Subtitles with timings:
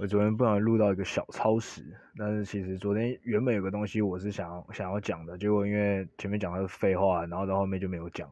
[0.00, 1.84] 我昨天不小心录到一个小超时，
[2.16, 8.28] 但是其实昨天原本有个东西我是想要想要讲的，结果因为前面讲的是废话，然后到后面就没有讲。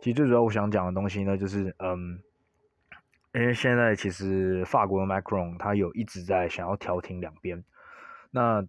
[0.00, 2.20] 其实最主要我想讲的东西呢，就是嗯，
[3.34, 7.62] 因为现在其实法国的 Macron 他有一直在想要调停两边。
[8.30, 8.64] 那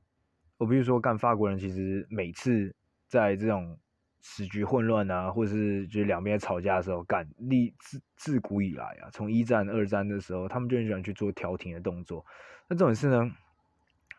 [0.57, 2.75] 我比如说，干法国人其实每次
[3.07, 3.77] 在这种
[4.25, 12.25] 时局混乱啊，或者是就是两边吵架的时候，干立自自古以来啊，从一战、二战的时候，他们就很喜欢去做调停的动作。
[12.67, 13.29] 那这种事呢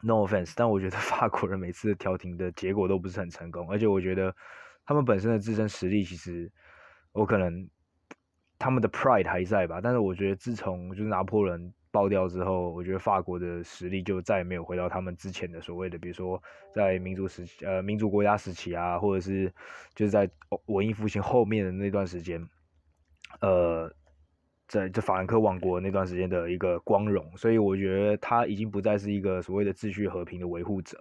[0.02, 4.37] ，no offense，但我觉得 法国人每次调停的结果都不是很成功，而且我觉得
[4.84, 6.52] 他们本身的自身实力，其实
[7.12, 7.69] 我可能
[8.59, 11.73] 他们的 pride 还在吧，但是我觉得自从就是拿破仑。
[11.95, 19.47] 爆掉之后，我觉得法国的实力就再也没有回到他们之前的所谓的，比如说在民族时期，呃，民族国家时期啊，或者是
[19.95, 20.29] 就是在
[20.67, 22.45] 文艺复兴后面的那段时间，
[23.41, 23.89] 呃，
[24.67, 27.25] 在这法兰克王国那段时间的一个光荣。
[27.37, 30.98] 所以我觉得他已经不再是一个所谓的秩序和平的维护者。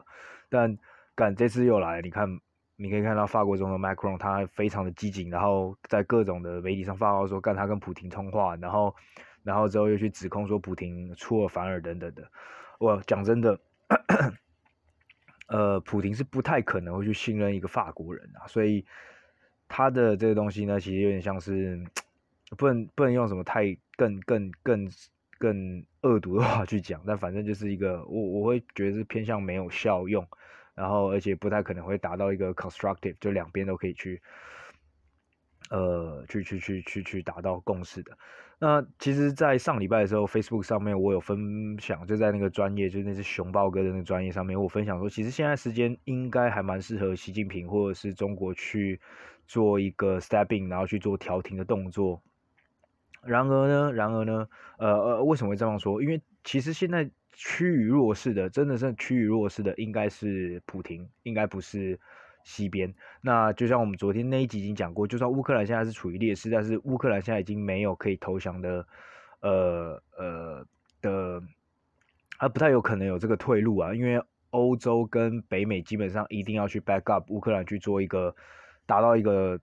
[0.48, 0.78] 但
[1.16, 2.30] 干这次又来，你看，
[2.76, 8.96] 你可以看到法国总统 Macron 他非常的激进，然后在各种的媒体上发号说，干他跟普廷通话，然后。
[9.44, 12.32] 然后之后又去指控说普廷出尔反尔等等的，
[12.80, 13.60] 我讲真的，
[15.48, 18.86] 呃，普廷是不太可能会去信任一个法国人啊，所以
[19.68, 21.84] 他的这个东西呢，其实有点像是
[22.58, 24.90] 不能不能用什么太更更更
[25.38, 30.26] 更恶毒的话去讲，但反正就是一个我我会觉得是偏向没有效用，
[30.74, 34.22] 然后而且不太可能会达到一个 constructive，就两边都可以去。
[35.74, 38.16] 呃，去去去去去达到共识的。
[38.60, 49.02] 那其实，在上礼拜的时候，Facebook 上面我有分享，就在那个专业，就是那只熊抱哥的那个专业上面，我分享说，其实现在时间应该还蛮适合习近平或者是中国去
[49.48, 52.22] 做一个 stepping，然后去做调停的动作。
[53.24, 56.04] 然而呢，然而呢，呃呃，为什么会这样说？
[56.04, 62.00] 因为其实现在趋于弱势的，真的是趋于弱势的，应该是普廷，应该不是。
[62.44, 68.86] 西边，那就像我们昨天那一集已经讲过，就算乌克兰现在是处于劣势，但是乌克兰现在已经没有可以投降的，
[69.42, 70.66] 呃呃
[71.02, 71.42] 的，
[72.38, 78.36] 它不太有可能有这个退路啊，因为欧洲跟北美基本上一定要去 back up 乌克兰去做一个
[78.86, 79.60] 达到一个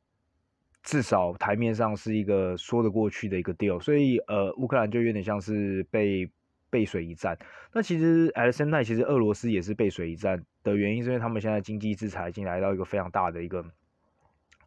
[0.82, 6.30] 至少台面上是一个说得过去的一个 deal，所以呃乌克兰就有点像是被。
[6.70, 7.36] 背水一战，
[7.72, 13.64] 那其实 at the same time，其实俄罗斯也是背水一战的原因，是因为他们现在经济制裁已经来到一个非常大的一个，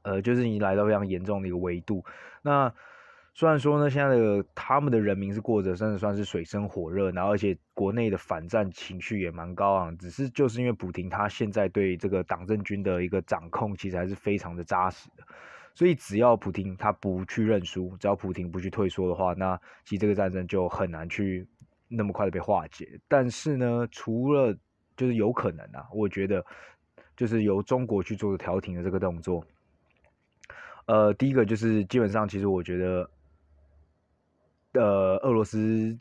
[0.03, 2.03] 呃，就是已经来到非常严重的一个维度。
[2.41, 2.71] 那
[3.33, 15.23] 虽然说呢，现在的他们的人民是过着真的算是水深火热，然后而且国内的反战情绪也蛮高昂，只是就是因为普廷他现在对这个党政军的一个掌控，其实还是非常的扎实的，
[15.73, 21.47] 所以只要普廷他不去认输，只要普廷不去退缩的话，那其实这个战争就很难去。
[21.95, 24.55] 那么快的被化解，但是呢，除了
[24.95, 26.43] 就是有可能啊，我觉得
[27.15, 29.45] 就是由中国去做调停的这个动作，
[30.87, 33.09] 呃，第一个就是基本上其实我觉得，
[34.73, 35.97] 呃，俄罗斯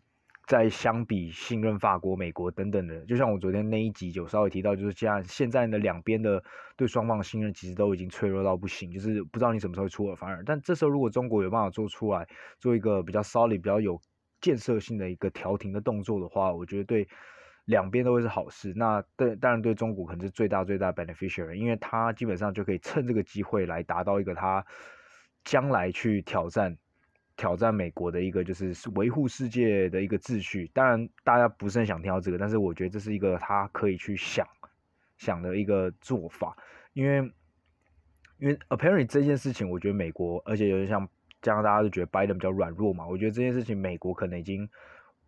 [0.46, 6.42] 在相比信任法国、美国等等的，就像我昨天那一集就稍微提到，就是这样，现在的两边的
[6.76, 10.42] 对双方的信任其实都已经脆弱到不行，就是不知道你什么时候会出尔反尔。
[10.44, 12.28] 但这时候如果中国有办法做出来，
[12.58, 13.98] 做一个比较 solid、比较有
[14.42, 17.08] 建设性的一个调停的动作的话，我觉得对
[17.64, 18.74] 两边都会是好事。
[18.76, 24.66] 那对，当然对中国可能是最大最大 beneficiary，因为他基本上就可以趁这个机会来达到一个他
[25.44, 26.76] 将来去挑战
[27.36, 30.68] 挑战美国的一个就是维护世界的一个秩序。
[30.74, 34.44] 当然大家不是很想听到这个，但是我觉得这是一个他可以去想
[35.18, 36.56] 想的一个做法，
[36.94, 37.18] 因为
[38.38, 41.08] 因为 apparently 这件事情，我觉得美国而且有点像。
[41.42, 43.06] 这样大家都觉得拜登比较软弱嘛？
[43.06, 44.66] 我觉得这件事情美国可能已经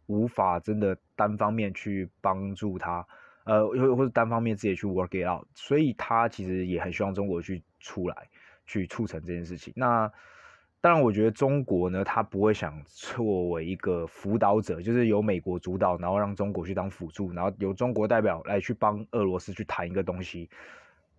[0.06, 3.06] 无法真的单方面去帮助他，
[3.44, 8.16] 呃，或或者单方面自己去 work it out，所以他其实也很希望中国去出来
[8.64, 9.72] 去促成这件事情。
[9.76, 10.10] 那
[10.80, 20.50] 当然，我觉得中国呢，他不会想作为一个辅导者，就是由美国主导，然后让中国去当辅助，然后由中国代表来去帮俄罗斯去谈一个东西。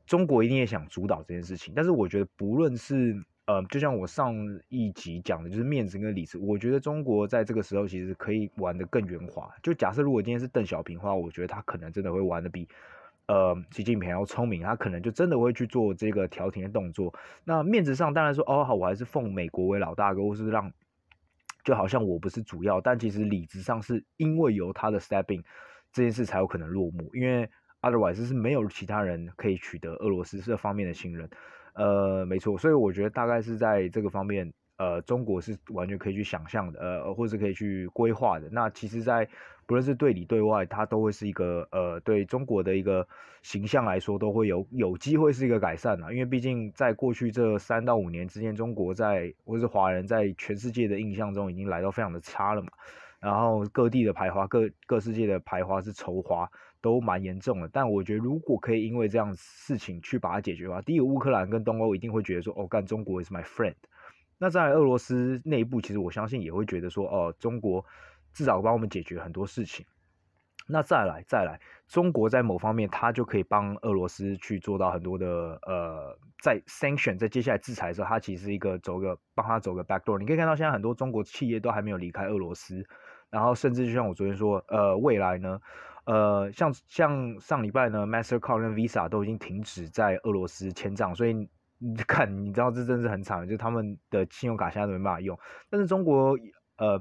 [0.05, 4.35] 中国一定也想主导这件事情，但是我觉得不论是呃，就像我上
[4.69, 6.37] 一集讲的，就是面子跟里子。
[6.39, 9.53] 我觉得中国在这个时候其实可以玩得更圆滑。
[9.61, 12.67] 就假设如果今天是邓小平的话，我觉得他可能真的会玩得比
[13.27, 17.13] 呃习近平要聪明，他可能就真的会去做这个调停的动作。
[17.43, 20.73] 那面子上当然说哦好，我还是奉美国为老大哥，或是让
[21.63, 25.43] 就好像我不是主要，但其实里子上是因为有他的 stepping
[25.93, 27.47] 这件事才有可能落幕，因为
[27.85, 31.29] otherwise 是没有其他人可以取得俄罗斯这方面的信任。
[31.73, 38.49] 呃，没错，所以我觉得大概是在这个方面，呃中国是完全可以去想象的，呃，或者可以去规划的。
[38.51, 39.27] 那其实，在
[39.65, 43.07] 不论是对里对外，它都会是一个呃对中国的一个
[43.41, 46.11] 形象来说，都会有有机会是一个改善啊。
[46.11, 52.69] 因为毕竟在过去这三到五年之间，中国在或是华人在全世界的印象中已经来到非常的差了嘛。
[53.19, 56.47] 然后各地的排华，各各世界的排华是仇华，
[56.79, 57.67] 都蛮严重的。
[57.73, 63.73] 但我觉得，如果可以因为这样事情去把它解决的话，第一个乌克兰跟东欧一定会觉得说，哦，干中国 is my friend。
[64.37, 67.85] 那在俄罗斯内部，其实我相信也会觉得说，哦，中国
[68.33, 69.85] 至少帮我们解决很多事情。
[70.67, 80.17] 那再来再来，中国在某方面，它就可以帮俄罗斯去做到很多的，呃，在 sanction 在接下来制裁的时候，它其实是一个走个帮他走个 backdoor。
[80.17, 82.83] 你可以看到，现在很多中国企业都还没有离开俄罗斯。
[83.29, 85.59] 然后甚至就像我昨天说，呃，未来呢，
[86.05, 91.47] 呃，像像上礼拜呢，Mastercard 跟 Visa 都已经停止在俄罗斯签账，所以
[91.85, 95.37] 你 看，你知道这真是很惨，就是他们的信用卡现在都没办法用。
[95.69, 96.37] 但是中国，
[96.77, 96.97] 呃，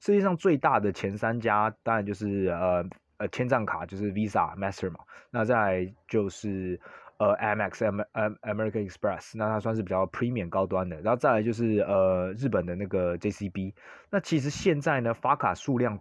[0.00, 2.84] 世界上最大的前三家，当然就是呃
[3.18, 5.00] 呃签账卡就是 Visa、Master 嘛，
[5.30, 6.80] 那再就是。
[7.20, 13.72] 呃，Amex、M、M、American Express，那它算是比较 premium 高端的，然后再来就是呃日本的那个 JCB，
[14.08, 15.98] 那其实现在呢发卡数量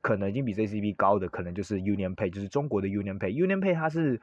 [0.00, 3.28] 可能已经比 JCB 高的，可能就是 Union Pay，就是中国的 Union Pay。
[3.28, 4.20] Union Pay 它是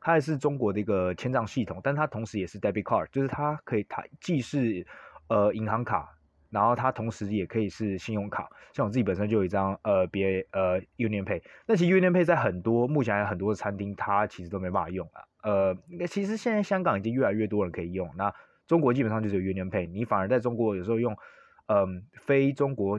[0.00, 4.86] 它也是中国的一个签账系统，但它同时也是 debit card，就是它可以它既是
[5.28, 6.14] 呃银行卡。
[6.50, 18.34] 然后它同时也可以是信用卡，像我自己本身就有一张呃别呃 Union Pay，那其实 Union Pay 在很多目前还有很多的餐厅它其实都没办法用啊，呃，其实现在香港已经越来越多人可以用，那
[18.66, 21.14] 中国基本上就是有 Union Pay，你反而在中国有时候用
[21.66, 22.98] 嗯、非中国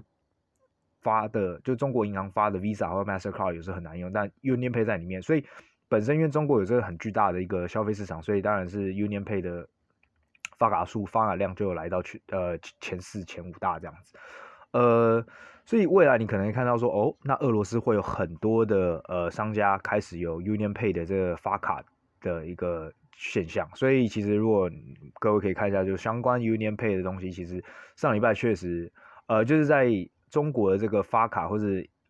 [1.02, 5.44] 发的就中国银行发的 Visa 或 Mastercard 有时候很难用，但 Union Pay 在里面，所以
[5.90, 9.68] 本身因为中国有这个很巨大的一个消费市场，所以当然是 Union Pay 的。
[10.58, 14.18] 发卡数、发卡量就来到去呃前四、前五大这样子，
[14.72, 15.26] 呃，
[15.64, 21.82] 所以未来你可能看到说，哦，那俄罗斯会有很多的呃商家开始有 Union Pay 的这个发卡
[22.20, 24.70] 的一个现象，所以其实如果
[25.22, 27.64] 各位可以看一下，就相关 Union Pay 的东西，其实
[27.96, 28.92] 上礼拜确实
[29.28, 29.88] 呃就是在
[30.30, 31.66] 中国的这个发卡或者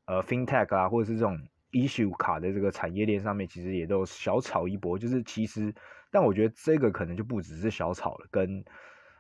[0.06, 1.40] 呃 FinTech 啊，或者是这种
[1.72, 5.74] Issue 卡的这个产业链上面，其实也都小炒一波，就是其实。
[6.12, 8.66] 但我觉得这个可能就不只是小炒了，跟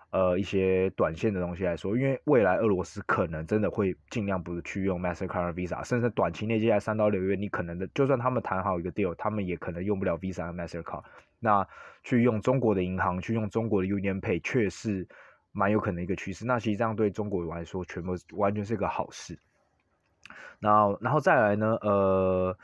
[0.10, 11.04] 呃一些短线的东西来说，因为未来俄罗斯可能真的会尽量不去用 Mastercard、Visa，甚至短期内接下来三到六个月，你可能的就算他们谈好一个 deal，他们也可能用不了 Visa 和 Mastercard。
[11.38, 11.68] 那
[12.02, 15.08] 去用中国的银行，去用中国的 Union Pay，确实
[15.52, 16.44] 蛮有可能一个趋势。
[16.44, 19.38] 那其实这样对中国来说，全部完全是一个好事。
[20.60, 22.58] 然后，然后再来呢，呃。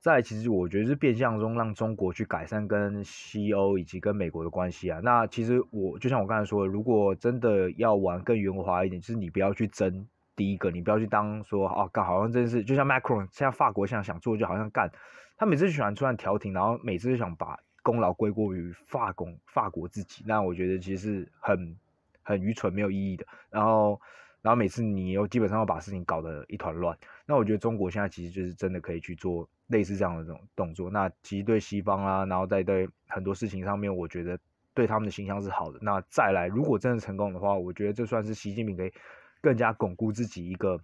[0.00, 5.00] 再来，其实我觉得是变相中让中国去改善跟西欧以及跟美国的关系啊。
[5.02, 10.06] 那其实我就像我刚才说的，如果真的要玩更圆滑一点，就是你不要去争
[10.36, 14.90] 第一个，你不要去当说哦干，好像真是就像 Macron，现在法国现在想做就好像干，
[15.38, 20.22] 他每次喜欢出来调停，然后每次就想把功劳归过于法国法国自己。
[20.26, 21.74] 那我觉得其实是很
[22.22, 23.24] 很愚蠢、没有意义的。
[23.48, 23.98] 然后。
[24.44, 26.94] 然后每次你又基本上要把事情搞得一团乱，
[27.24, 30.90] 那我觉得中国现在其实就是真的可以去做类似这样的这种动作。
[30.90, 34.38] 那其实对西方啊，然后在对很多事情上面，我觉得
[34.74, 35.78] 对他们的形象是好的。
[35.80, 38.92] 那再来，如果真的成功的话，我觉得这算是习近平可以
[39.40, 40.78] 更加巩固自己一个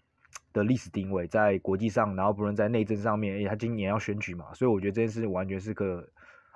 [0.54, 6.08] 的历史定位在国际上，然后不论在内政上面，因为他今年要选举嘛，所以我觉得这件事完全是个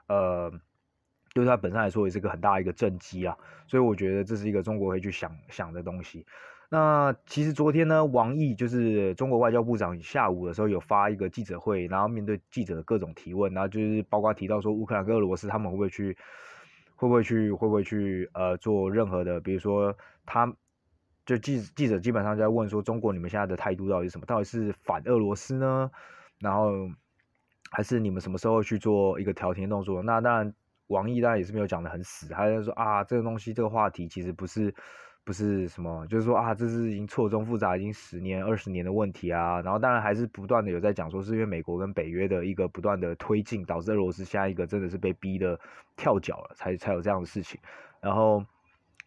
[0.06, 0.50] 呃，
[1.34, 3.36] 对他本身来说也是个很大一个政绩啊。
[3.66, 6.24] 所以我觉得这是一个中国可以去想想的东西。
[6.74, 16.16] 那其实昨天呢，王毅就是中国外交部长，下午的时候有发一个记者会，然后面对记者的各种提问，然后就是包括提到说乌克兰跟俄罗斯他们会不会去，
[16.96, 20.52] 会不会去，会不会去呃做任何的，比如说他
[21.24, 24.26] 就记记者基本上就在问说中国你们现在的态度到底是什么？
[24.26, 25.88] 到底是反俄罗斯呢？
[26.40, 26.72] 然后
[27.70, 30.02] 还是你们什么时候去做一个调停动作？
[30.02, 30.52] 那当然
[30.88, 34.74] 王毅当然也是没有讲得很死，他就说啊这个东西这个话题其实不是。
[35.24, 39.60] 不是什么，就是说啊，这是已经错综复杂，已经十年、二十年的问题啊。
[39.62, 45.58] 然后当然还是不断的有在讲说，是因为美国跟北约的一个不断的推进，导致俄罗斯下一个真的是被逼的
[45.96, 47.58] 跳脚了，才才有这样的事情。
[48.00, 48.44] 然后，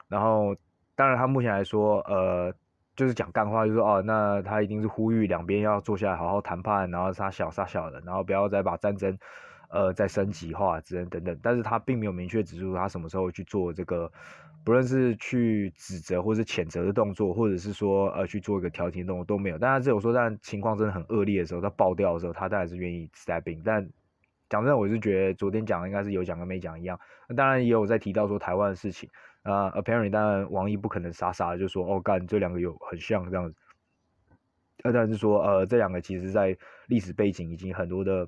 [0.08, 0.56] 然后
[0.96, 2.52] 当然他目前来说，呃，
[2.96, 9.18] 就是讲干话，就是说哦，那他一定是呼吁两边要坐下来好好谈判，然后杀小杀小的，然后不要再把战争。
[9.70, 14.10] 呃，在升级化之类等等，但是他并没有明确指出他什么时候去做这个，
[14.68, 19.58] 不论是去指责或是谴责的动作，或者是说呃去做一个调停动作都没有。
[19.58, 23.62] 但他只有说，但情况真的很恶劣的时候，他爆掉的时候，他当然是愿意 step in。
[23.64, 23.90] 但
[24.50, 27.00] 讲真的，我是觉得昨天讲的应该是有讲跟没讲一样。
[27.30, 29.10] 那当然也有在提到说台湾的事情，
[29.44, 33.56] 啊、，apparently，当然王毅不可能傻傻的就说哦干这两个有很像这样子，
[34.84, 36.58] 呃，但是说呃这两个其实在
[36.88, 38.28] 历史背景已经很多的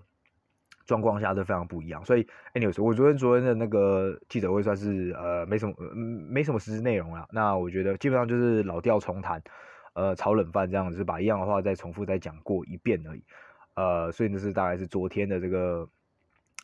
[0.89, 9.39] 状况下都非常不一样，所以 anyways 我昨天昨天的那个记者会算是呃没什么、呃、没什么实质内容了，那我觉得基本上就是老调重弹，
[9.93, 13.23] 呃炒冷饭这样子，把一样的话再重复再讲过一遍而已，
[13.75, 15.87] 呃，所以这是大概是昨天的这个，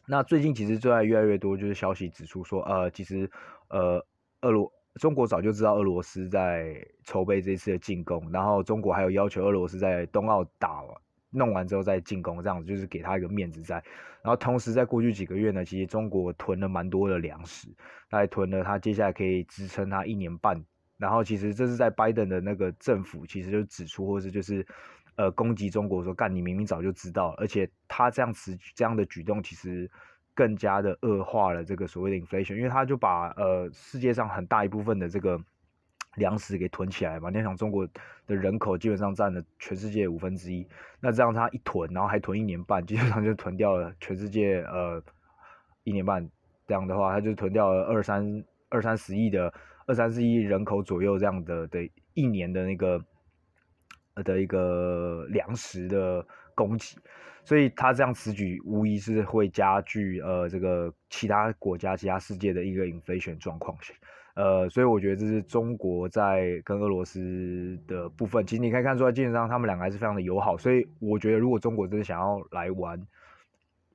[0.07, 3.29] 那最近其实就在越来越多就是消息指出说呃其实
[3.69, 4.03] 呃。
[4.41, 10.83] 俄罗中国早就知道俄罗斯在筹备这次的进攻，然后中国还有要求俄罗斯在冬奥打
[11.35, 13.75] 弄完之后再进攻，这样子就是给他一个面子在。
[14.21, 17.67] 然后同时在过去几个月呢，其实中国囤了蛮多的粮食，
[18.09, 20.59] 大概囤了他接下来可以支撑他一年半。
[20.97, 24.65] 然后其实这是在拜登的那个政府，其实就指出或是就是
[25.15, 29.89] 呃攻击中国说，干你明明早就知道，而且他这样子这样的举动其实。
[30.37, 35.39] 更加的恶化了这个所谓的 inflation，因为他就把呃世界上很大一部分的这个
[36.15, 37.29] 粮食给囤起来嘛。
[37.29, 37.87] 你想中国
[38.27, 40.67] 的人口基本上占了全世界五分之一，
[40.99, 45.01] 那这样他一囤，然后还囤一年半， 基本上就囤掉了全世界呃
[45.83, 46.29] 一年半。
[46.67, 49.53] 这样的话，他就囤掉了二三二三十亿的
[49.85, 52.99] 二三十亿人口左右这样的的一年的那个
[54.23, 56.97] 的一个粮食的供给。
[57.43, 63.77] 所以他这样此举无疑是会加剧呃这个其他国家、其他世界的一个 inflation 状况，
[64.35, 70.57] 呃，所以我觉得这是中国在跟俄罗斯的部分，其实你可以看出来，基本上他们两个还是非常的友好。
[70.57, 73.01] 所以我觉得，如果中国真的想要来玩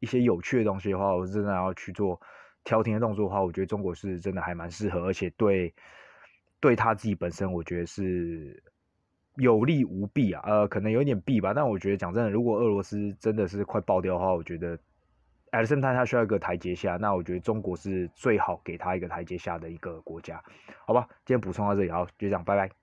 [0.00, 2.20] 一些有趣的东西的话，我真的要去做
[2.64, 5.72] 调停的动作的话，我觉得中国是真的还蛮适合，而且对
[6.58, 8.62] 对他自己本身，我觉得是。
[9.36, 14.76] 有利无弊啊，呃，可能有点弊吧，但我觉得讲真的，如果俄罗斯真的是快爆掉的话，我觉得
[15.52, 20.42] at the same time 他需要一个台阶下，那我觉得中国是最好给他一个台阶下的一个国家，
[20.86, 22.79] 好吧，今天补充到这里，好，就这样，拜拜。